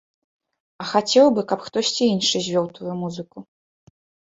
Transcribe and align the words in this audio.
А 0.83 0.87
хацеў 0.93 1.29
бы, 1.37 1.41
каб 1.53 1.59
хтосьці 1.67 2.11
іншы 2.17 2.37
звёў 2.49 2.65
тваю 2.79 2.95
музыку? 3.07 3.51